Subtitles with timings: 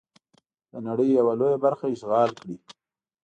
[0.71, 2.55] د نړۍ یوه لویه برخه اشغال کړي.